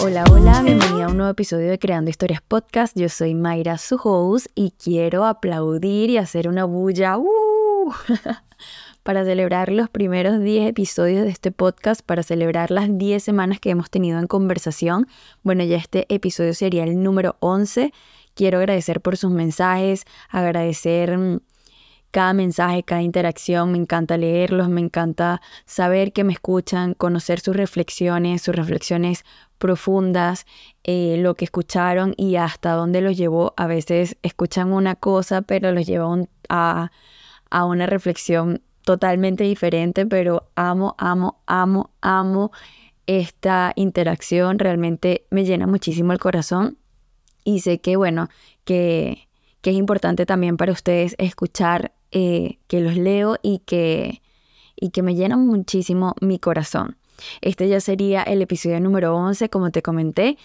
[0.00, 2.98] Hola, hola, bienvenida a un nuevo episodio de Creando Historias Podcast.
[2.98, 7.92] Yo soy Mayra, su y quiero aplaudir y hacer una bulla ¡uh!
[9.02, 13.70] para celebrar los primeros 10 episodios de este podcast, para celebrar las 10 semanas que
[13.70, 15.06] hemos tenido en conversación.
[15.42, 17.92] Bueno, ya este episodio sería el número 11.
[18.34, 21.40] Quiero agradecer por sus mensajes, agradecer mm,
[22.14, 27.56] cada mensaje, cada interacción, me encanta leerlos, me encanta saber que me escuchan, conocer sus
[27.56, 29.24] reflexiones, sus reflexiones
[29.58, 30.46] profundas,
[30.84, 33.52] eh, lo que escucharon y hasta dónde los llevó.
[33.56, 36.06] A veces escuchan una cosa, pero los lleva
[36.48, 36.92] a,
[37.50, 42.52] a una reflexión totalmente diferente, pero amo, amo, amo, amo
[43.08, 44.60] esta interacción.
[44.60, 46.78] Realmente me llena muchísimo el corazón
[47.42, 48.28] y sé que, bueno,
[48.64, 49.26] que,
[49.62, 54.22] que es importante también para ustedes escuchar eh, que los leo y que,
[54.76, 56.96] y que me llenan muchísimo mi corazón.
[57.40, 60.38] Este ya sería el episodio número 11, como te comenté.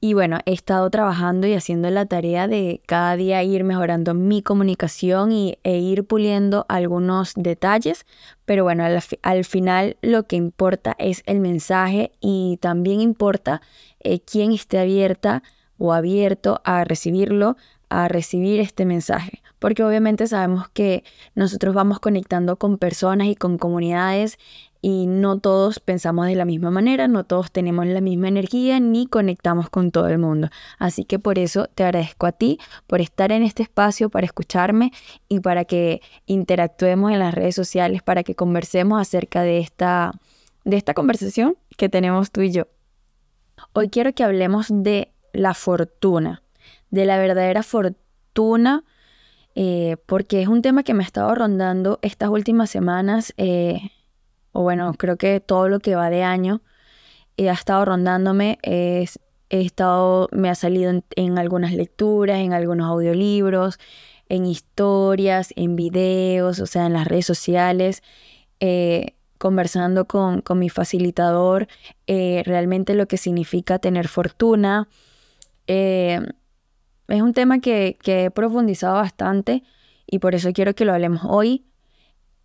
[0.00, 4.42] Y bueno, he estado trabajando y haciendo la tarea de cada día ir mejorando mi
[4.42, 8.06] comunicación y, e ir puliendo algunos detalles.
[8.44, 13.60] Pero bueno, al, final lo que importa es el mensaje y también importa
[14.00, 15.42] eh, quién esté abierta
[15.78, 17.56] o abierto a recibirlo,
[17.88, 21.04] a recibir este mensaje, porque obviamente sabemos que
[21.36, 24.36] nosotros vamos conectando con personas y con comunidades
[24.80, 29.06] y no todos pensamos de la misma manera, no todos tenemos la misma energía ni
[29.06, 30.48] conectamos con todo el mundo.
[30.80, 34.90] Así que por eso te agradezco a ti por estar en este espacio, para escucharme
[35.28, 40.10] y para que interactuemos en las redes sociales, para que conversemos acerca de esta,
[40.64, 42.66] de esta conversación que tenemos tú y yo.
[43.74, 46.42] Hoy quiero que hablemos de la fortuna
[46.92, 48.84] de la verdadera fortuna,
[49.54, 53.90] eh, porque es un tema que me ha estado rondando estas últimas semanas, eh,
[54.52, 56.62] o bueno, creo que todo lo que va de año
[57.36, 59.06] eh, ha estado rondándome, he
[59.50, 63.78] estado, me ha salido en, en, algunas lecturas, en algunos audiolibros,
[64.28, 68.02] en historias, en videos, o sea, en las redes sociales
[69.38, 71.66] conversando con, con, mi facilitador
[72.06, 74.88] realmente lo que significa tener fortuna.
[77.12, 79.62] Es un tema que, he profundizado bastante
[80.06, 81.66] y por eso quiero que lo hablemos hoy.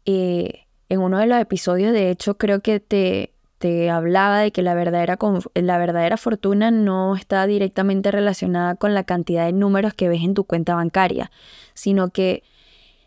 [0.03, 4.63] Eh, en uno de los episodios, de hecho, creo que te, te hablaba de que
[4.63, 5.17] la verdadera,
[5.53, 10.33] la verdadera fortuna no está directamente relacionada con la cantidad de números que ves en
[10.33, 11.31] tu cuenta bancaria,
[11.73, 12.43] sino que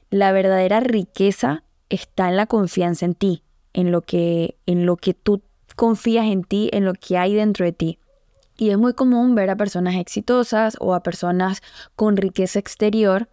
[0.09, 3.43] la verdadera riqueza está en la confianza en ti,
[3.75, 5.43] en lo que, en lo que tú
[5.76, 7.99] confías en ti, en lo que hay dentro de ti.
[8.60, 11.62] Y es muy común ver a personas exitosas o a personas
[11.97, 13.31] con riqueza exterior.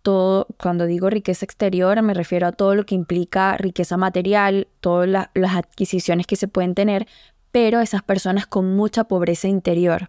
[0.00, 5.08] Todo, cuando digo riqueza exterior me refiero a todo lo que implica riqueza material, todas
[5.08, 7.08] las adquisiciones que se pueden tener,
[7.50, 10.08] pero esas personas con mucha pobreza interior.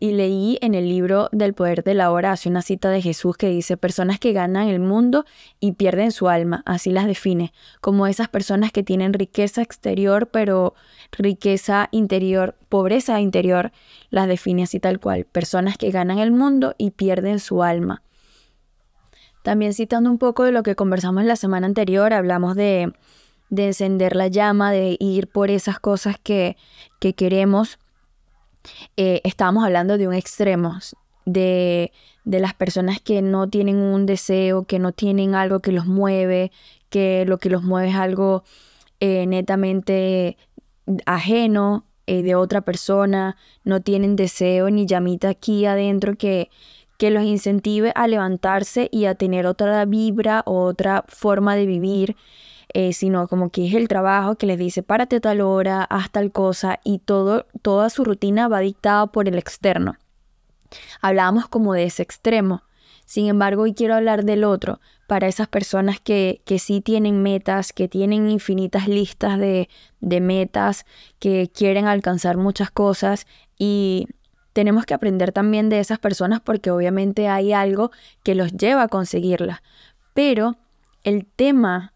[0.00, 3.36] Y leí en el libro del poder de la hora, hace una cita de Jesús
[3.36, 5.24] que dice, personas que ganan el mundo
[5.58, 10.74] y pierden su alma, así las define, como esas personas que tienen riqueza exterior, pero
[11.10, 13.72] riqueza interior, pobreza interior,
[14.10, 18.02] las define así tal cual, personas que ganan el mundo y pierden su alma.
[19.42, 22.92] También citando un poco de lo que conversamos la semana anterior, hablamos de,
[23.50, 26.56] de encender la llama, de ir por esas cosas que,
[27.00, 27.80] que queremos
[28.96, 30.78] eh, estábamos hablando de un extremo,
[31.24, 31.92] de,
[32.24, 36.50] de las personas que no tienen un deseo, que no tienen algo que los mueve,
[36.90, 38.44] que lo que los mueve es algo
[39.00, 40.36] eh, netamente
[41.06, 46.50] ajeno eh, de otra persona, no tienen deseo ni llamita aquí adentro que,
[46.96, 52.16] que los incentive a levantarse y a tener otra vibra o otra forma de vivir.
[52.74, 56.30] Eh, sino como que es el trabajo que les dice párate tal hora, haz tal
[56.32, 59.96] cosa y todo, toda su rutina va dictada por el externo.
[61.00, 62.62] Hablábamos como de ese extremo.
[63.06, 67.72] Sin embargo, hoy quiero hablar del otro, para esas personas que, que sí tienen metas,
[67.72, 70.84] que tienen infinitas listas de, de metas,
[71.18, 73.26] que quieren alcanzar muchas cosas
[73.58, 74.08] y
[74.52, 77.90] tenemos que aprender también de esas personas porque obviamente hay algo
[78.22, 79.60] que los lleva a conseguirlas.
[80.12, 80.56] Pero
[81.04, 81.94] el tema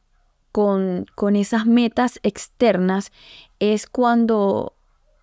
[0.53, 3.11] con, esas metas externas
[3.59, 4.75] es cuando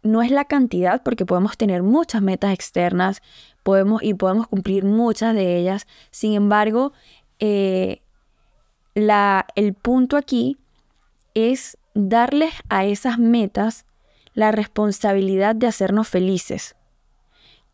[0.02, 3.22] no es la cantidad, porque podemos tener muchas metas externas
[3.64, 5.88] podemos, y podemos cumplir muchas de ellas.
[6.10, 6.94] Sin embargo,
[7.40, 8.02] eh,
[8.96, 10.58] la, el punto aquí
[11.36, 13.86] es darles a esas metas
[14.34, 16.76] la responsabilidad de hacernos felices,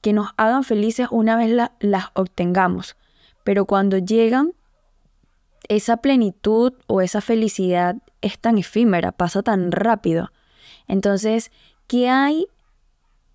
[0.02, 2.98] que nos hagan felices una vez las obtengamos,
[3.44, 4.54] pero cuando llegan
[5.69, 10.31] esa plenitud o esa felicidad es tan efímera, pasa tan rápido.
[10.88, 11.51] Entonces,
[11.88, 12.47] ¿qué hay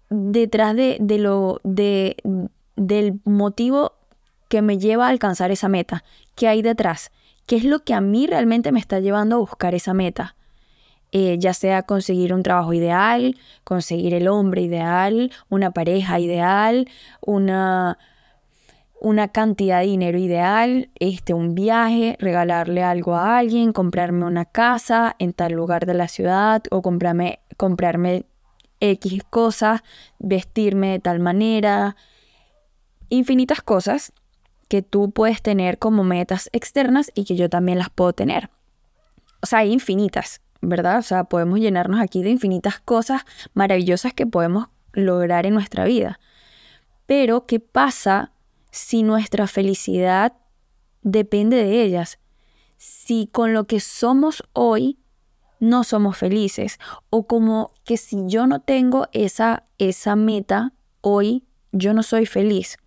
[0.09, 2.17] detrás de, de lo de,
[2.77, 3.93] del motivo
[4.49, 6.05] que me lleva a alcanzar esa meta?
[6.35, 7.11] ¿Qué hay detrás?
[7.47, 10.37] ¿Qué es lo que a mí realmente me está llevando a buscar esa meta?
[11.13, 16.89] Eh, ya sea conseguir un trabajo ideal, conseguir el hombre ideal, una pareja ideal,
[17.21, 17.99] una,
[19.01, 25.17] una cantidad de dinero ideal, este, un viaje, regalarle algo a alguien, comprarme una casa
[25.19, 28.27] en tal lugar de la ciudad o comprarme, comprarme
[28.81, 29.83] X cosas,
[30.19, 31.97] vestirme de tal manera,
[33.09, 34.13] infinitas cosas
[34.69, 38.51] que tú puedes tener como metas externas y que yo también las puedo tener.
[39.43, 40.99] O sea, hay infinitas, ¿verdad?
[40.99, 43.23] O sea, podemos llenarnos aquí de infinitas cosas
[43.55, 46.21] maravillosas que podemos lograr en nuestra vida.
[47.07, 48.33] Pero, ¿qué pasa
[48.71, 50.35] si nuestra felicidad
[51.03, 52.19] depende de ellas?
[52.79, 54.99] Si con lo que somos hoy
[55.59, 56.79] no somos felices
[57.11, 60.73] o como que si yo no tengo esa esa meta
[61.03, 62.79] hoy yo no soy feliz.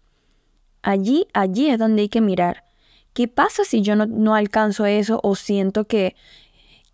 [0.82, 2.66] Allí, allí es donde hay que mirar.
[3.14, 6.16] ¿Qué pasa si yo no, alcanzo eso o siento que,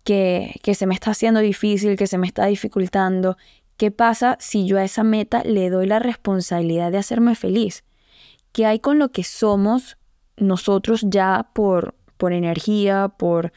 [0.04, 3.36] que, que se me está haciendo difícil, que se me está dificultando?
[3.76, 7.82] ¿Qué pasa si yo a esa meta le doy la responsabilidad de hacerme feliz?
[8.52, 9.96] ¿Qué hay con lo que somos
[10.36, 13.52] nosotros ya por, por energía, por,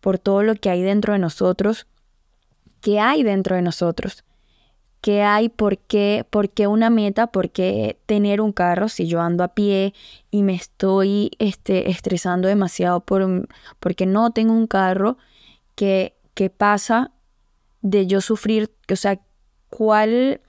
[0.00, 1.86] por todo lo que hay dentro de nosotros?
[2.80, 4.24] ¿Qué hay dentro de nosotros?
[5.00, 5.48] ¿Qué hay?
[5.48, 6.26] ¿Por qué?
[6.28, 7.28] ¿Por qué una meta?
[7.28, 9.94] ¿Por qué tener un carro si yo ando a pie
[10.30, 13.48] y me estoy este, estresando demasiado por,
[13.78, 15.16] porque no tengo un carro?
[15.76, 17.12] ¿Qué, ¿Qué pasa
[17.80, 18.72] de yo sufrir?
[18.90, 19.20] O sea,
[19.68, 20.40] ¿cuál...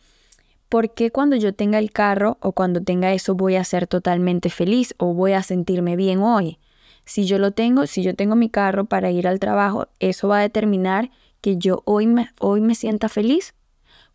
[0.70, 4.52] ¿Por qué cuando yo tenga el carro o cuando tenga eso voy a ser totalmente
[4.52, 6.60] feliz o voy a sentirme bien hoy?
[7.06, 10.38] Si yo lo tengo, si yo tengo mi carro para ir al trabajo, eso va
[10.38, 11.10] a determinar
[11.42, 13.56] que yo hoy me, hoy me sienta feliz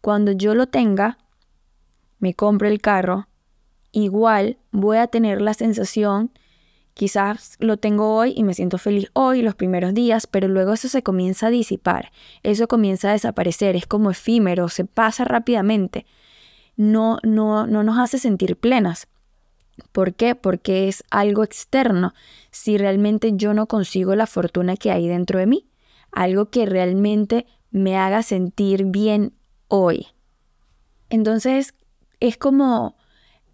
[0.00, 1.18] cuando yo lo tenga,
[2.20, 3.26] me compro el carro,
[3.90, 6.30] igual voy a tener la sensación,
[6.92, 10.88] quizás lo tengo hoy y me siento feliz hoy, los primeros días, pero luego eso
[10.88, 12.12] se comienza a disipar,
[12.44, 16.06] eso comienza a desaparecer, es como efímero, se pasa rápidamente,
[16.76, 19.08] no, no, no nos hace sentir plenas.
[19.92, 20.34] ¿Por qué?
[20.34, 22.14] Porque es algo externo.
[22.50, 25.66] Si realmente yo no consigo la fortuna que hay dentro de mí,
[26.12, 29.34] algo que realmente me haga sentir bien
[29.68, 30.06] hoy.
[31.10, 31.74] Entonces,
[32.20, 32.96] es como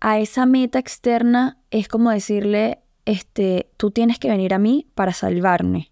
[0.01, 5.13] a esa meta externa, es como decirle, este, tú tienes que venir a mí para
[5.13, 5.90] salvarme.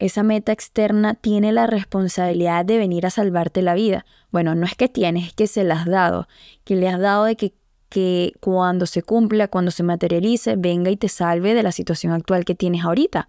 [0.00, 4.06] Esa meta externa tiene la responsabilidad de venir a salvarte la vida.
[4.32, 6.26] Bueno, no es que tienes, es que se la has dado,
[6.64, 7.52] que le has dado de que,
[7.90, 12.46] que cuando se cumpla, cuando se materialice, venga y te salve de la situación actual
[12.46, 13.28] que tienes ahorita.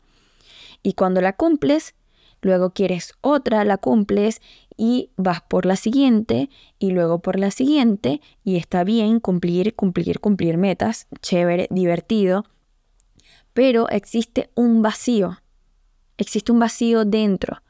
[0.81, 1.93] Y cuando la cumples,
[2.41, 4.41] luego quieres otra, la cumples
[4.77, 10.21] y vas por la siguiente y luego por la siguiente y está bien cumplir, cumplir,
[10.21, 12.45] cumplir metas, chévere, divertido,
[13.51, 15.40] pero existe un vacío,
[16.21, 17.61] existe un vacío dentro.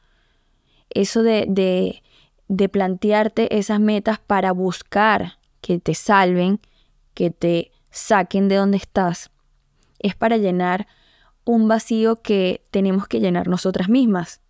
[0.90, 2.02] Eso de, de,
[2.48, 6.60] de plantearte esas metas para buscar que te salven,
[7.14, 9.30] que te saquen de donde estás,
[9.98, 10.86] es para llenar
[11.44, 14.40] un vacío que tenemos que llenar nosotras mismas.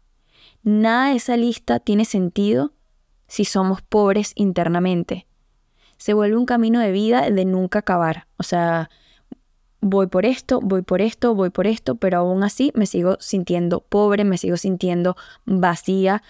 [0.63, 2.73] Nada de esa lista tiene sentido
[3.27, 5.27] si somos pobres internamente.
[5.97, 8.27] Se vuelve un camino de vida de nunca acabar.
[8.37, 8.91] O sea,
[9.83, 13.81] voy por esto, voy por esto, voy por esto, pero aún así me sigo sintiendo
[13.81, 16.23] pobre, me sigo sintiendo vacía,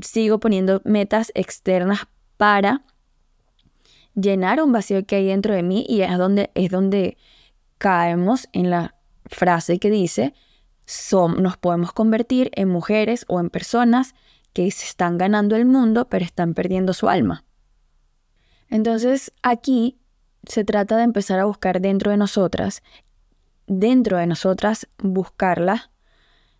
[0.00, 2.06] sigo poniendo metas externas
[2.36, 2.84] para
[4.14, 7.18] llenar un vacío que hay dentro de mí y es donde, es donde
[7.78, 8.94] caemos en la
[9.26, 10.32] frase que dice,
[11.38, 14.14] nos podemos convertir en mujeres o en personas
[14.52, 17.44] que se están ganando el mundo pero están perdiendo su alma.
[18.68, 19.98] Entonces aquí
[20.46, 22.82] se trata de empezar a buscar dentro de nosotras,
[23.66, 25.90] dentro de nosotras buscarla,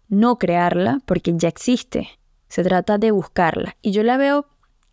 [0.08, 2.08] no crearla porque ya existe.
[2.48, 3.76] Se trata de buscarla.
[3.80, 4.46] Y yo la veo,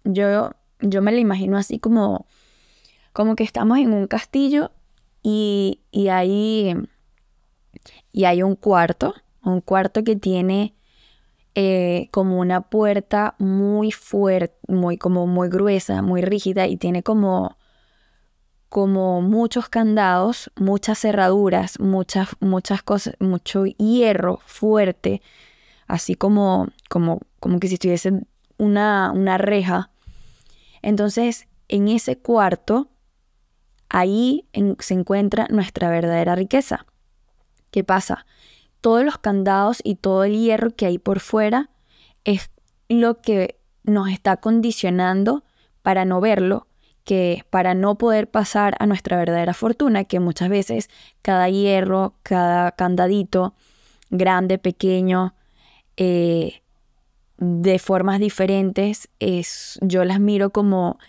[0.03, 2.25] yo, yo me la imagino así como,
[3.13, 4.71] como que estamos en un castillo
[5.21, 6.75] y, y ahí
[8.11, 10.75] y hay un cuarto, un cuarto que tiene
[11.55, 17.57] eh, como una puerta muy fuerte, muy, como muy gruesa, muy rígida y tiene como,
[18.69, 25.21] como muchos candados, muchas cerraduras, muchas, muchas cosas, mucho hierro fuerte,
[25.87, 28.13] así como, como, como que si estuviese
[28.57, 29.89] una, una reja.
[30.81, 32.89] Entonces, en ese cuarto,
[33.89, 34.45] ahí
[34.79, 36.85] se encuentra nuestra verdadera riqueza.
[37.71, 38.25] ¿Qué pasa?
[38.81, 41.69] todos los candados y todo el hierro que hay por fuera
[42.23, 42.49] es
[42.87, 45.43] lo que nos está condicionando
[45.81, 46.67] para no verlo,
[47.03, 50.89] que para no poder pasar a nuestra verdadera fortuna, que muchas veces
[51.21, 53.53] cada hierro, cada candadito,
[54.09, 55.33] grande, pequeño,
[55.97, 56.61] eh,
[57.37, 60.99] de formas diferentes, es, yo las miro como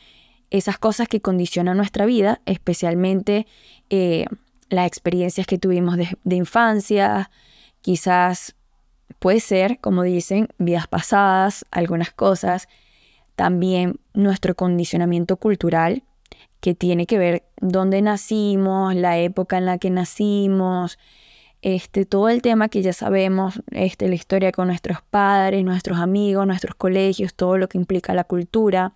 [0.51, 3.47] esas cosas que condicionan nuestra vida, especialmente
[3.89, 4.27] eh,
[4.69, 7.31] las experiencias que tuvimos de, de infancia,
[7.83, 8.55] quizás
[9.19, 12.69] puede ser, como dicen, vidas pasadas, algunas cosas,
[13.41, 16.03] también nuestro condicionamiento cultural,
[16.61, 20.99] que tiene que ver dónde nacimos, la época en la que nacimos,
[21.63, 26.47] este, todo el tema que ya sabemos, este, la historia con nuestros padres, nuestros amigos,
[26.47, 28.93] nuestros colegios, todo lo que implica la cultura,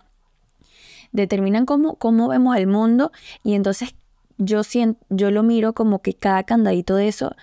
[1.11, 3.11] determinan cómo, cómo vemos el mundo.
[3.43, 3.95] Y entonces
[4.37, 7.35] yo, siento, yo lo miro como que cada candadito de eso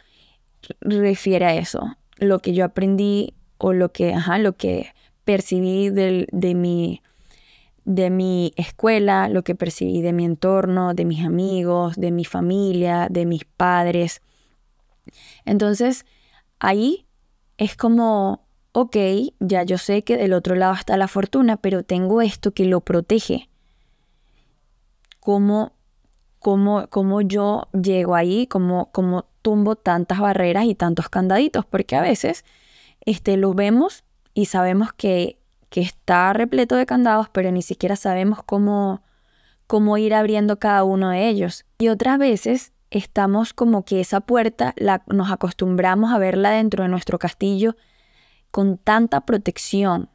[0.81, 4.93] refiere a eso, lo que yo aprendí o lo que, ajá, lo que
[5.25, 7.03] percibí de, mi,
[7.85, 13.09] de mi escuela, lo que percibí de mi entorno, de mis amigos, de mi familia,
[13.11, 14.23] de mis padres.
[15.45, 16.05] Entonces,
[16.59, 17.07] ahí
[17.59, 18.97] es como, ok,
[19.41, 22.81] ya yo sé que del otro lado está la fortuna, pero tengo esto que lo
[22.81, 23.49] protege.
[25.21, 25.73] ¿Cómo,
[26.39, 28.47] cómo, cómo yo llego ahí?
[28.49, 31.65] ¿Cómo, ¿Cómo tumbo tantas barreras y tantos candaditos?
[31.65, 32.45] Porque a veces
[33.05, 38.43] este, lo vemos y sabemos que, que está repleto de candados, pero ni siquiera sabemos
[38.45, 39.03] cómo,
[39.67, 41.65] cómo ir abriendo cada uno de ellos.
[41.79, 46.91] Y otras veces estamos como que esa puerta la, nos acostumbramos a verla dentro de
[46.91, 47.77] nuestro castillo
[48.51, 50.11] con tanta protección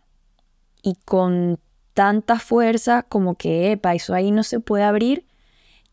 [0.84, 1.60] y con
[1.94, 5.26] tanta fuerza como que, epa, eso ahí no se puede abrir,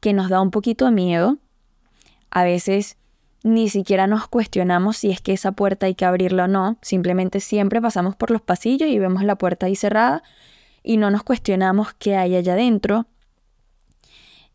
[0.01, 1.39] que nos da un poquito de miedo.
[2.31, 2.99] A veces
[3.45, 7.41] ni siquiera nos cuestionamos si es que esa puerta hay que abrirla o no, simplemente
[7.41, 10.23] siempre pasamos por los pasillos y vemos la puerta ahí cerrada
[10.83, 13.07] y no nos cuestionamos qué hay allá adentro.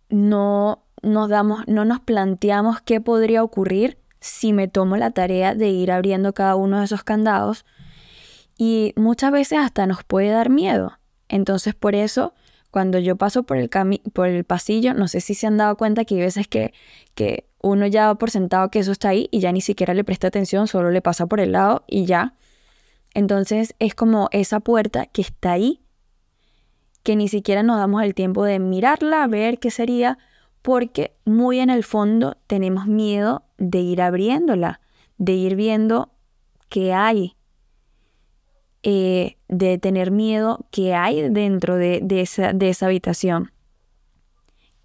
[0.09, 5.69] No nos damos, no nos planteamos qué podría ocurrir si me tomo la tarea de
[5.69, 7.65] ir abriendo cada uno de esos candados
[8.57, 10.97] y muchas veces hasta nos puede dar miedo.
[11.27, 12.33] Entonces por eso
[12.71, 13.69] cuando yo paso por el,
[14.13, 16.73] por el pasillo, no sé si se han dado cuenta que hay veces que,
[17.15, 20.03] que uno ya da por sentado que eso está ahí y ya ni siquiera le
[20.03, 22.35] presta atención, solo le pasa por el lado y ya.
[23.13, 25.81] Entonces es como esa puerta que está ahí,
[27.03, 30.17] que ni siquiera nos damos el tiempo de mirarla, ver qué sería,
[30.61, 34.79] porque muy en el fondo tenemos miedo de ir abriéndola,
[35.17, 36.11] de ir viendo
[36.69, 37.35] qué hay,
[38.83, 43.51] eh, de tener miedo qué hay dentro de, esa, de esa habitación,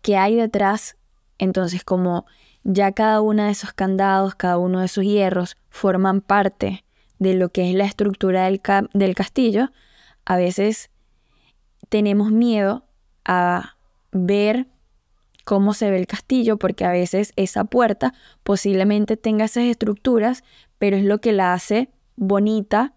[0.02, 0.96] qué hay detrás.
[1.38, 2.26] Entonces, como
[2.64, 6.84] ya cada uno de esos candados, cada uno de esos hierros forman parte
[7.18, 8.60] de lo que es la estructura del,
[8.92, 9.70] del castillo,
[10.24, 10.90] a veces
[11.88, 12.84] tenemos miedo
[13.24, 13.76] a
[14.10, 14.66] ver
[15.44, 20.42] cómo se ve el castillo, porque a veces esa puerta posiblemente tenga esas estructuras,
[20.78, 22.94] pero es lo que la hace bonita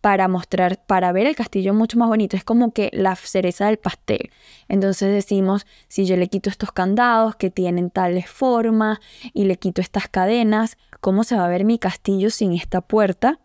[0.00, 2.36] para mostrar, para ver el castillo mucho más bonito.
[2.36, 4.30] Es como que la cereza del pastel.
[4.68, 8.98] Entonces decimos, si yo le quito estos candados que tienen tales formas
[9.34, 13.40] y le quito estas cadenas, ¿cómo se va a ver mi castillo sin esta puerta?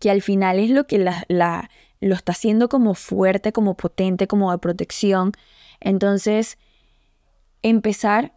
[0.00, 4.50] Que al final es lo que la, lo está haciendo como fuerte, como potente, como
[4.50, 5.32] de protección.
[5.80, 6.58] Entonces,
[7.62, 8.32] empezar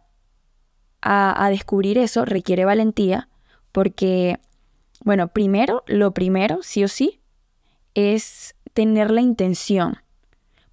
[1.02, 3.28] a, descubrir eso requiere valentía
[3.72, 4.38] porque,
[5.00, 7.20] bueno, primero, lo primero, sí o sí,
[7.94, 9.96] es tener la intención.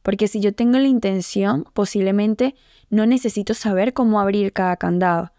[0.01, 2.55] Porque si yo tengo la intención, posiblemente
[2.89, 5.31] no necesito saber cómo abrir cada candado,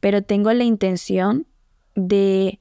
[0.00, 1.46] pero tengo la intención
[1.94, 2.60] de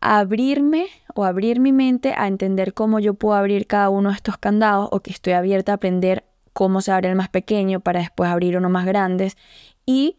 [0.00, 4.38] abrirme o abrir mi mente a entender cómo yo puedo abrir cada uno de estos
[4.38, 8.30] candados o que estoy abierta a aprender cómo se abre el más pequeño para después
[8.30, 9.36] abrir uno más grandes
[9.86, 10.16] y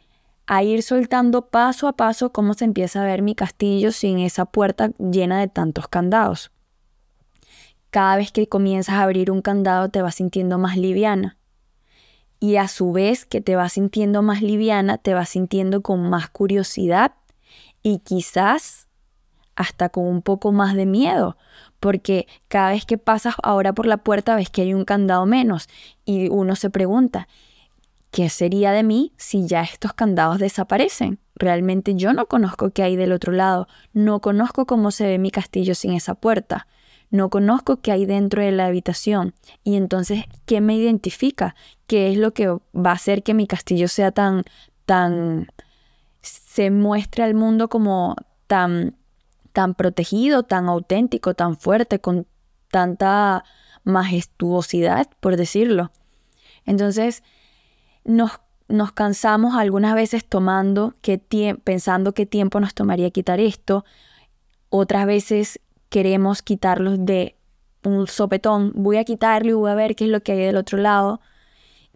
[0.51, 4.45] a ir soltando paso a paso cómo se empieza a ver mi castillo sin esa
[4.45, 6.49] puerta llena de tantos candados.
[7.91, 11.37] Cada vez que comienzas a abrir un candado te vas sintiendo más liviana.
[12.39, 16.31] Y a su vez que te vas sintiendo más liviana, te vas sintiendo con más
[16.31, 17.13] curiosidad
[17.83, 18.87] y quizás
[19.55, 21.37] hasta con un poco más de miedo,
[21.79, 25.69] porque cada vez que pasas ahora por la puerta ves que hay un candado menos
[26.05, 27.27] y uno se pregunta,
[28.11, 31.19] ¿qué sería de mí si ya estos candados desaparecen?
[31.35, 35.31] Realmente yo no conozco qué hay del otro lado, no conozco cómo se ve mi
[35.31, 36.67] castillo sin esa puerta,
[37.11, 41.55] no conozco qué hay dentro de la habitación y entonces, ¿qué me identifica?
[41.87, 44.43] ¿Qué es lo que va a hacer que mi castillo sea tan,
[44.85, 45.47] tan,
[46.21, 48.15] se muestre al mundo como
[48.47, 48.97] tan,
[49.53, 52.27] tan protegido, tan auténtico, tan fuerte, con
[52.69, 53.43] tanta
[53.83, 55.91] majestuosidad, por decirlo.
[56.65, 57.23] Entonces,
[58.09, 58.31] nos,
[58.67, 61.19] nos cansamos algunas veces tomando que
[61.63, 63.85] pensando qué tiempo nos tomaría quitar esto.
[64.69, 67.35] Otras veces queremos quitarlos de
[67.83, 68.71] un sopetón.
[68.75, 71.21] Voy a quitarlo y voy a ver qué es lo que hay del otro lado.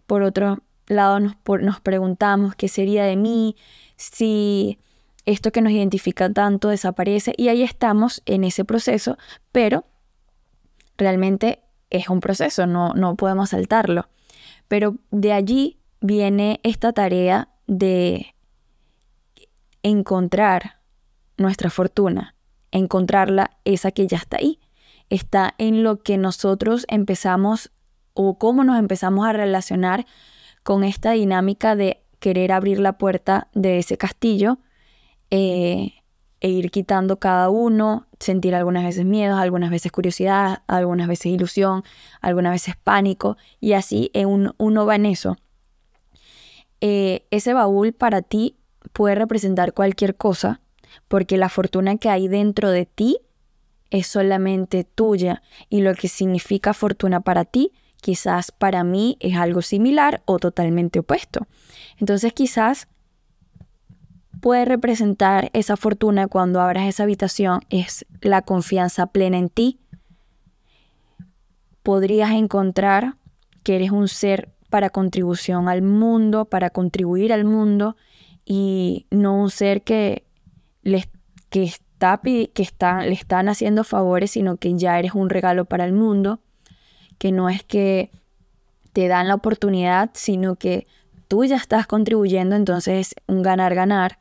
[0.06, 3.56] Por otro lado, nos, nos preguntamos qué sería de mí
[3.96, 4.78] si
[5.26, 7.34] esto que nos identifica tanto desaparece.
[7.36, 9.18] Y ahí estamos en ese proceso,
[9.50, 9.84] pero
[10.96, 14.08] realmente es un proceso, no, no podemos saltarlo.
[14.68, 18.34] Pero de allí viene esta tarea de
[19.82, 20.80] encontrar
[21.38, 22.34] nuestra fortuna,
[22.72, 24.60] encontrarla, esa que ya está ahí.
[25.08, 27.72] Está en lo que nosotros empezamos
[28.12, 30.04] o cómo nos empezamos a relacionar
[30.62, 34.58] con esta dinámica de querer abrir la puerta de ese castillo
[35.30, 35.94] eh,
[36.40, 41.82] e ir quitando cada uno, sentir algunas veces miedo, algunas veces curiosidad, algunas veces ilusión,
[42.20, 44.10] algunas veces pánico, y así
[44.58, 45.38] uno va en eso.
[46.86, 48.58] Eh, ese baúl para ti
[48.92, 50.60] puede representar cualquier cosa,
[51.08, 53.20] porque la fortuna que hay dentro de ti
[53.88, 57.72] es solamente tuya, y lo que significa fortuna para ti,
[58.02, 61.46] quizás para mí es algo similar o totalmente opuesto.
[61.98, 62.86] Entonces quizás
[64.42, 69.80] puede representar esa fortuna cuando abras esa habitación es la confianza plena en ti.
[71.82, 73.16] Podrías encontrar
[73.62, 77.94] que eres un ser para contribución al mundo, para contribuir al mundo
[78.44, 80.24] y no un ser que,
[80.82, 81.08] les,
[81.48, 85.84] que, está, que está, le están haciendo favores, sino que ya eres un regalo para
[85.84, 86.40] el mundo,
[87.18, 88.10] que no es que
[88.92, 90.88] te dan la oportunidad, sino que
[91.28, 94.18] tú ya estás contribuyendo, entonces es un ganar-ganar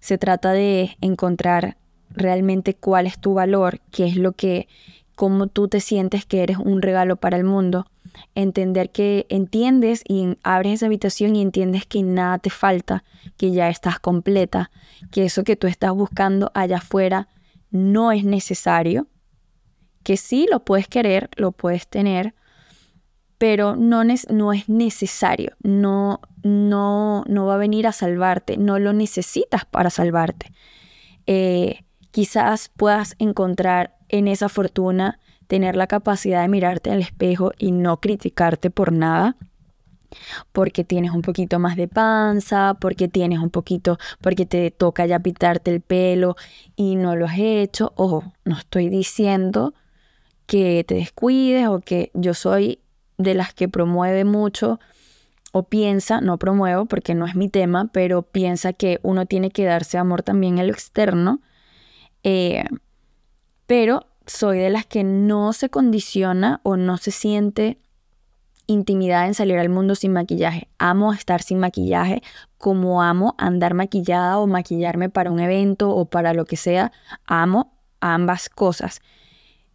[0.00, 1.78] se trata de encontrar
[2.10, 4.68] realmente cuál es tu valor, qué es lo que,
[5.14, 7.86] cómo tú te sientes que eres un regalo para el mundo.
[8.34, 13.04] Entender que entiendes y abres esa habitación y entiendes que nada te falta,
[13.36, 14.70] que ya estás completa,
[15.10, 17.28] que eso que tú estás buscando allá afuera
[17.70, 19.08] no es necesario,
[20.02, 22.34] que sí lo puedes querer, lo puedes tener,
[23.38, 28.92] pero no, no es necesario, no, no, no va a venir a salvarte, no lo
[28.92, 30.52] necesitas para salvarte.
[31.26, 37.72] Eh, quizás puedas encontrar en esa fortuna tener la capacidad de mirarte al espejo y
[37.72, 39.36] no criticarte por nada,
[40.52, 45.18] porque tienes un poquito más de panza, porque tienes un poquito, porque te toca ya
[45.18, 46.36] pitarte el pelo
[46.76, 47.92] y no lo has hecho.
[47.96, 49.74] Ojo, no estoy diciendo
[50.46, 52.80] que te descuides o que yo soy
[53.16, 54.78] de las que promueve mucho
[55.52, 59.64] o piensa, no promuevo porque no es mi tema, pero piensa que uno tiene que
[59.64, 61.40] darse amor también en lo externo.
[62.22, 62.64] Eh,
[63.66, 67.78] pero soy de las que no se condiciona o no se siente
[68.68, 70.68] intimidad en salir al mundo sin maquillaje.
[70.78, 72.22] Amo estar sin maquillaje,
[72.56, 76.92] como amo andar maquillada o maquillarme para un evento o para lo que sea.
[77.26, 79.00] Amo ambas cosas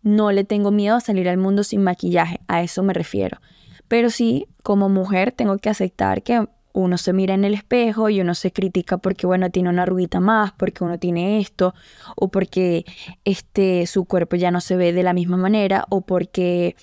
[0.03, 3.39] no le tengo miedo a salir al mundo sin maquillaje, a eso me refiero.
[3.87, 8.19] Pero sí, como mujer tengo que aceptar que uno se mira en el espejo y
[8.19, 11.73] uno se critica porque, bueno, tiene una arruguita más, porque uno tiene esto,
[12.15, 12.83] o porque
[13.23, 16.75] este, su cuerpo ya no se ve de la misma manera, o porque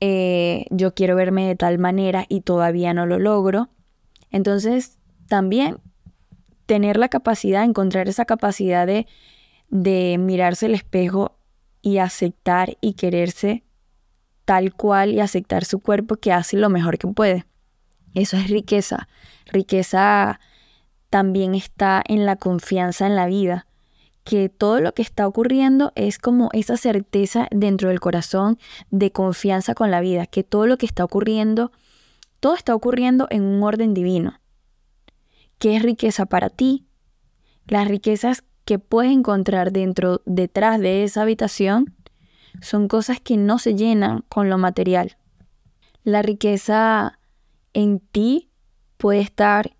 [0.00, 3.70] eh, yo quiero verme de tal manera y todavía no lo logro.
[4.30, 5.78] Entonces, también
[6.66, 9.06] tener la capacidad, encontrar esa capacidad de,
[9.70, 11.38] de mirarse el espejo
[11.80, 13.64] y aceptar y quererse
[14.44, 17.47] tal cual y aceptar su cuerpo que hace lo mejor que puede.
[18.18, 19.06] Eso es riqueza.
[19.46, 20.40] Riqueza
[21.08, 23.68] también está en la confianza en la vida,
[24.24, 28.58] que todo lo que está ocurriendo es como esa certeza dentro del corazón
[28.90, 31.70] de confianza con la vida, que todo lo que está ocurriendo,
[32.40, 34.40] todo está ocurriendo en un orden divino.
[35.60, 36.86] ¿Qué es riqueza para ti?
[37.68, 41.94] Las riquezas que puedes encontrar dentro, detrás de esa habitación,
[42.60, 45.16] son cosas que no se llenan con lo material.
[46.02, 47.17] La riqueza
[47.78, 48.50] en ti
[48.96, 49.76] puede estar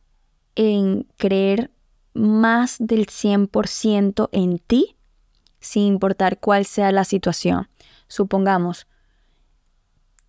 [0.55, 1.73] en creer
[2.15, 4.97] más del 100% en ti,
[5.59, 7.69] sin importar cuál sea la situación.
[8.07, 8.87] Supongamos,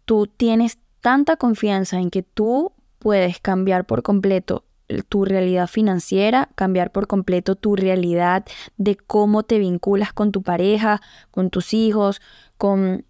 [0.05, 4.65] tú tienes tanta confianza en que tú puedes cambiar por completo
[5.07, 11.01] tu realidad financiera, cambiar por completo tu realidad de cómo te vinculas con tu pareja,
[11.29, 12.19] con tus hijos,
[12.57, 13.05] con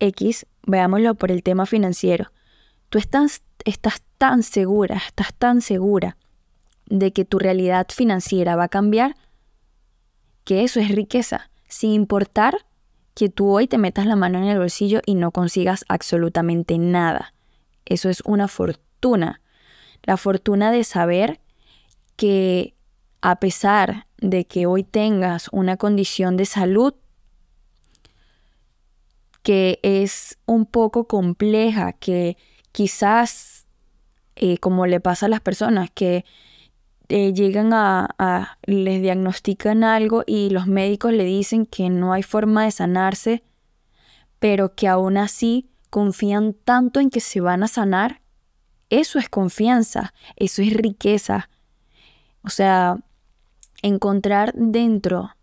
[0.00, 2.32] X, veámoslo por el tema financiero.
[2.92, 6.16] Tú estás, estás tan segura, estás tan segura
[6.86, 9.16] de que tu realidad financiera va a cambiar,
[10.44, 12.66] que eso es riqueza, sin importar
[13.14, 17.34] que tú hoy te metas la mano en el bolsillo y no consigas absolutamente nada.
[17.84, 19.40] Eso es una fortuna.
[20.02, 21.40] La fortuna de saber
[22.16, 22.74] que
[23.20, 26.94] a pesar de que hoy tengas una condición de salud
[29.42, 32.36] que es un poco compleja, que
[32.70, 33.51] quizás,
[34.36, 36.24] eh, como le pasa a las personas, que
[37.08, 42.64] eh, llegan a, les diagnostican algo y los médicos le dicen que no hay forma
[42.64, 43.42] de sanarse,
[44.38, 48.22] pero que aún así confían tanto en que se van a sanar.
[48.88, 51.50] Eso es confianza, eso es riqueza.
[52.42, 52.98] O sea,
[53.82, 55.36] encontrar dentro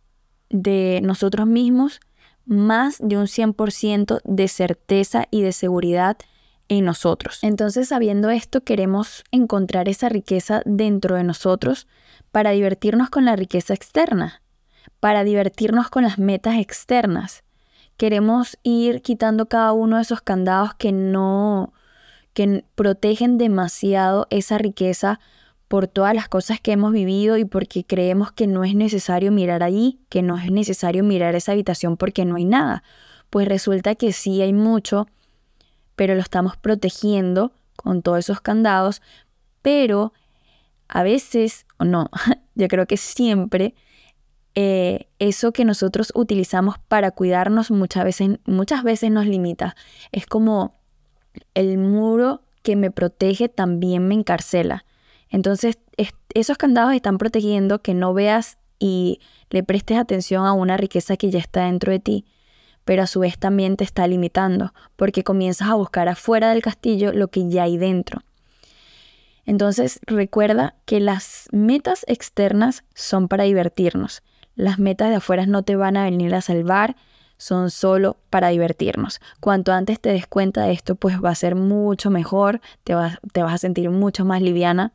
[0.49, 1.99] de nosotros mismos
[2.45, 6.17] más de un 100% de certeza y de seguridad
[6.69, 7.39] en nosotros.
[7.41, 11.88] Entonces, sabiendo esto, queremos encontrar esa riqueza dentro de nosotros
[12.32, 14.41] para divertirnos con la riqueza externa,
[14.99, 17.43] para divertirnos con las metas externas.
[17.97, 21.73] Queremos ir quitando cada uno de esos candados que no
[22.34, 25.19] que protegen demasiado esa riqueza
[25.67, 29.63] por todas las cosas que hemos vivido y porque creemos que no es necesario mirar
[29.63, 32.84] allí, que no es necesario mirar esa habitación porque no hay nada.
[33.29, 35.08] Pues resulta que sí hay mucho
[35.99, 39.01] pero lo estamos protegiendo con todos esos candados,
[39.62, 40.13] pero
[40.88, 42.09] a veces, o no,
[42.55, 43.75] yo creo que siempre,
[44.55, 49.75] eh, eso que nosotros utilizamos para cuidarnos muchas veces, muchas veces nos limita.
[50.13, 50.79] Es como
[51.53, 54.85] el muro que me protege también me encarcela.
[55.27, 55.79] Entonces,
[56.33, 61.29] esos candados están protegiendo que no veas y le prestes atención a una riqueza que
[61.29, 62.25] ya está dentro de ti
[62.89, 67.13] pero a su vez también te está limitando, porque comienzas a buscar afuera del castillo
[67.13, 68.23] lo que ya hay dentro.
[69.45, 74.23] Entonces recuerda que las metas externas son para divertirnos.
[74.56, 76.95] Las metas de afuera no te van a venir a salvar,
[77.38, 79.21] son solo para divertirnos.
[79.39, 83.19] Cuanto antes te des cuenta de esto, pues va a ser mucho mejor, te vas,
[83.32, 84.93] te vas a sentir mucho más liviana.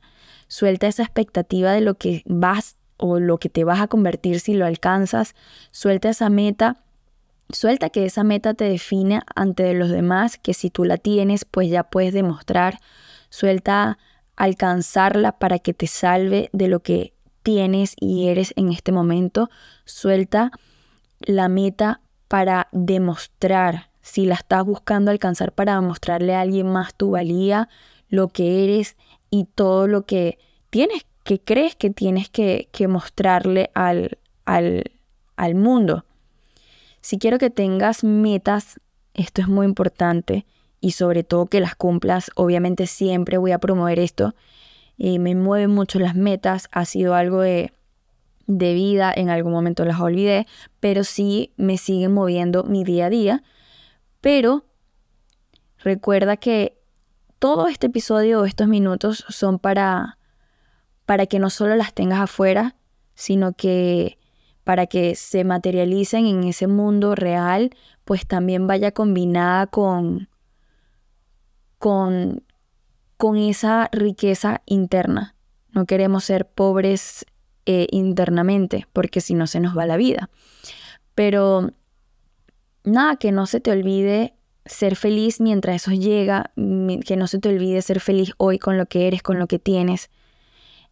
[0.48, 4.54] Suelta esa expectativa de lo que vas o lo que te vas a convertir si
[4.54, 5.36] lo alcanzas.
[5.70, 6.83] Suelta esa meta
[7.50, 11.68] Suelta que esa meta te define ante los demás, que si tú la tienes, pues
[11.70, 12.80] ya puedes demostrar.
[13.28, 13.98] Suelta
[14.36, 19.50] alcanzarla para que te salve de lo que tienes y eres en este momento.
[19.84, 20.50] Suelta
[21.20, 27.12] la meta para demostrar, si la estás buscando alcanzar para demostrarle a alguien más tu
[27.12, 27.68] valía,
[28.08, 28.96] lo que eres
[29.30, 30.38] y todo lo que
[30.70, 34.92] tienes, que crees que tienes que, que mostrarle al, al,
[35.36, 36.04] al mundo.
[37.04, 38.80] Si quiero que tengas metas,
[39.12, 40.46] esto es muy importante
[40.80, 42.30] y sobre todo que las cumplas.
[42.34, 44.34] Obviamente siempre voy a promover esto.
[44.96, 47.74] Eh, me mueven mucho las metas, ha sido algo de,
[48.46, 50.46] de vida, en algún momento las olvidé,
[50.80, 53.42] pero sí me siguen moviendo mi día a día.
[54.22, 54.64] Pero
[55.80, 56.78] recuerda que
[57.38, 60.16] todo este episodio o estos minutos son para,
[61.04, 62.76] para que no solo las tengas afuera,
[63.14, 64.16] sino que
[64.64, 67.70] para que se materialicen en ese mundo real,
[68.04, 70.28] pues también vaya combinada con,
[71.78, 72.42] con,
[73.16, 75.34] con esa riqueza interna.
[75.70, 77.26] No queremos ser pobres
[77.66, 80.30] eh, internamente, porque si no se nos va la vida.
[81.14, 81.70] Pero
[82.84, 84.34] nada, que no se te olvide
[84.66, 88.86] ser feliz mientras eso llega, que no se te olvide ser feliz hoy con lo
[88.86, 90.10] que eres, con lo que tienes.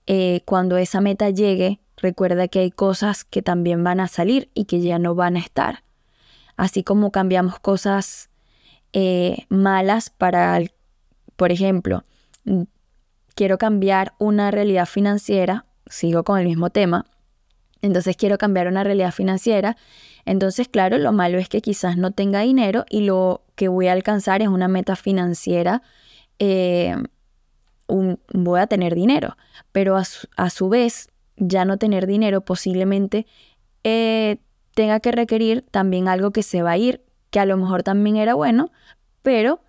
[0.07, 4.65] Eh, cuando esa meta llegue, Recuerda que hay cosas que también van a salir y
[4.65, 5.85] que ya no van a estar.
[6.57, 8.29] Así como cambiamos cosas
[8.93, 10.61] eh, malas para,
[11.37, 12.05] por ejemplo,
[12.45, 12.63] mm,
[13.37, 17.07] quiero cambiar una realidad financiera, sigo con el mismo tema,
[17.83, 19.77] entonces quiero cambiar una realidad financiera,
[20.25, 23.93] entonces claro, lo malo es que quizás no tenga dinero y lo que voy a
[23.93, 25.83] alcanzar es una meta financiera,
[26.41, 26.97] eh,
[27.87, 29.37] voy a tener dinero,
[29.71, 31.12] pero a su vez
[31.43, 33.27] ya no tener dinero posiblemente
[33.85, 34.39] eh,
[34.75, 38.17] tenga que requerir también algo que se va a ir, que a lo mejor también
[38.17, 38.71] era bueno,
[39.23, 39.61] pero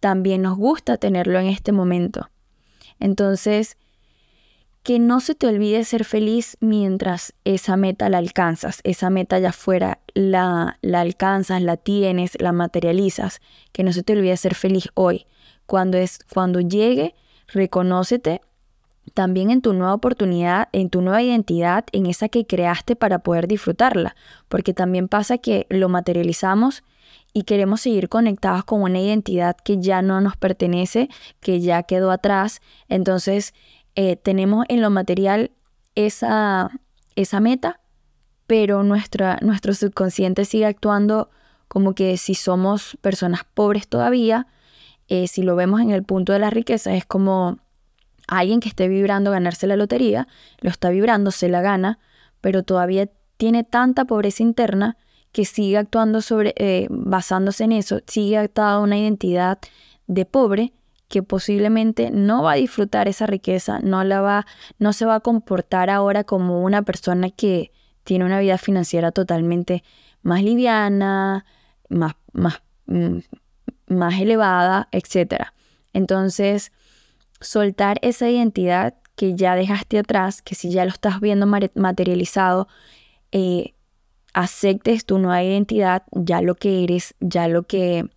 [0.00, 2.30] también nos gusta tenerlo en este momento.
[3.00, 3.76] Entonces,
[4.82, 9.48] que no se te olvide ser feliz mientras esa meta la alcanzas, esa meta allá
[9.48, 13.40] afuera la, la alcanzas, la tienes, la materializas,
[13.72, 15.26] que no se te olvide ser feliz hoy.
[15.64, 17.14] Cuando, es, cuando llegue,
[17.48, 18.42] reconócete
[19.14, 23.46] también en tu nueva oportunidad, en tu nueva identidad, en esa que creaste para poder
[23.46, 24.16] disfrutarla,
[24.48, 26.82] porque también pasa que lo materializamos
[27.32, 31.08] y queremos seguir conectados con una identidad que ya no nos pertenece,
[31.40, 33.54] que ya quedó atrás, entonces
[33.94, 35.52] eh, tenemos en lo material
[35.94, 36.70] esa,
[37.14, 37.80] esa meta,
[38.48, 41.30] pero nuestra, nuestro subconsciente sigue actuando
[41.68, 44.48] como que si somos personas pobres todavía,
[45.08, 47.58] eh, si lo vemos en el punto de la riqueza, es como
[48.26, 50.28] alguien que esté vibrando ganarse la lotería,
[50.60, 51.98] lo está vibrando, se la gana,
[52.40, 54.96] pero todavía tiene tanta pobreza interna
[55.32, 59.58] que sigue actuando sobre, eh, basándose en eso, sigue atado a una identidad
[60.06, 60.72] de pobre
[61.08, 64.46] que posiblemente no va a disfrutar esa riqueza, no la va,
[64.78, 67.72] no se va a comportar ahora como una persona que
[68.04, 69.82] tiene una vida financiera totalmente
[70.22, 71.44] más liviana,
[71.88, 73.18] más, más, mm,
[73.88, 75.52] más elevada, etc.
[75.92, 76.72] Entonces,
[77.44, 82.66] soltar esa identidad que ya dejaste atrás, que si ya lo estás viendo materializado,
[83.30, 83.74] eh,
[84.32, 88.08] aceptes tu nueva identidad, ya lo que eres, ya lo que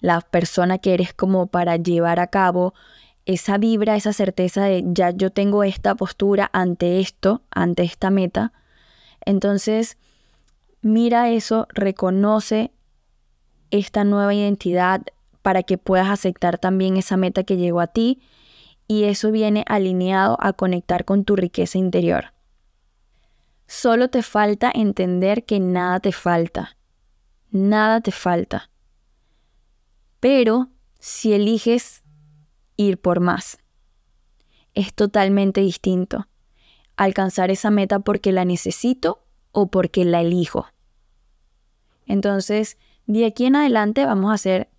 [0.00, 2.74] la persona que eres como para llevar a cabo
[3.24, 8.52] esa vibra, esa certeza de ya yo tengo esta postura ante esto, ante esta meta.
[9.24, 9.96] Entonces,
[10.80, 12.72] mira eso, reconoce
[13.70, 15.02] esta nueva identidad
[15.46, 18.20] para que puedas aceptar también esa meta que llegó a ti
[18.88, 22.32] y eso viene alineado a conectar con tu riqueza interior.
[23.68, 26.76] Solo te falta entender que nada te falta.
[27.52, 28.70] Nada te falta.
[30.18, 32.02] Pero si eliges
[32.76, 33.58] ir por más,
[34.74, 36.26] es totalmente distinto.
[36.96, 40.66] Alcanzar esa meta porque la necesito o porque la elijo.
[42.04, 44.70] Entonces, de aquí en adelante vamos a ser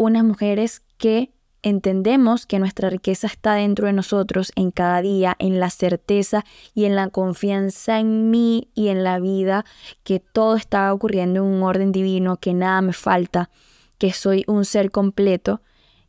[0.00, 5.60] unas mujeres que entendemos que nuestra riqueza está dentro de nosotros en cada día, en
[5.60, 9.66] la certeza y en la confianza en mí y en la vida,
[10.02, 13.50] que todo está ocurriendo en un orden divino, que nada me falta,
[13.98, 15.60] que soy un ser completo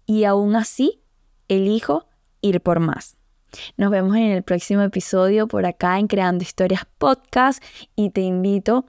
[0.06, 1.02] y aún así
[1.50, 2.08] elijo
[2.40, 3.18] ir por más.
[3.76, 7.62] Nos vemos en el próximo episodio por acá en Creando Historias Podcast
[7.98, 8.86] y te invito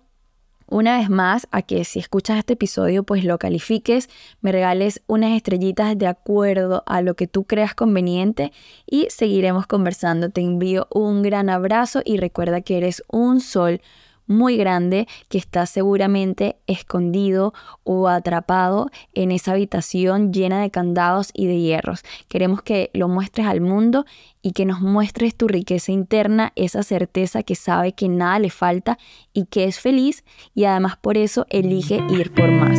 [0.73, 4.09] una vez más a que si escuchas este episodio pues lo califiques,
[4.41, 8.53] me regales unas estrellitas de acuerdo a lo que tú creas conveniente
[8.87, 10.31] y seguiremos conversando.
[10.31, 13.83] Te envío un gran abrazo y recuerda que eres un sol
[14.27, 17.53] muy grande que está seguramente escondido
[17.85, 22.03] o atrapado en esa habitación llena de candados y de hierros.
[22.29, 24.05] Queremos que lo muestres al mundo
[24.43, 28.99] y que nos muestres tu riqueza interna, esa certeza que sabe que nada le falta
[29.33, 32.79] y que es feliz y además por eso elige ir por más.